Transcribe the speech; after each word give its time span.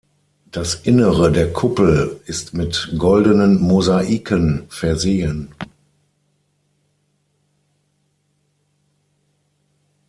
Das 0.49 0.73
Innere 0.73 1.31
der 1.31 1.53
Kuppel 1.53 2.19
ist 2.25 2.55
mit 2.55 2.91
goldenen 2.97 3.61
Mosaiken 3.61 4.63
versehen. 4.67 5.53